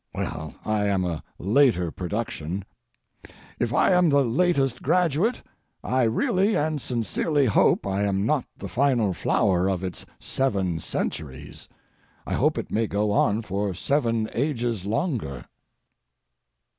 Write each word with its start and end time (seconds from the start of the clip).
Well, 0.15 0.55
I 0.65 0.87
am 0.87 1.05
a 1.05 1.23
later 1.37 1.91
production. 1.91 2.65
If 3.59 3.71
I 3.71 3.91
am 3.91 4.09
the 4.09 4.23
latest 4.25 4.81
graduate, 4.81 5.43
I 5.83 6.01
really 6.05 6.57
and 6.57 6.81
sincerely 6.81 7.45
hope 7.45 7.85
I 7.85 8.05
am 8.05 8.25
not 8.25 8.45
the 8.57 8.67
final 8.67 9.13
flower 9.13 9.69
of 9.69 9.83
its 9.83 10.07
seven 10.19 10.79
centuries; 10.79 11.69
I 12.25 12.33
hope 12.33 12.57
it 12.57 12.71
may 12.71 12.87
go 12.87 13.11
on 13.11 13.43
for 13.43 13.75
seven 13.75 14.27
ages 14.33 14.87
longer. 14.87 15.45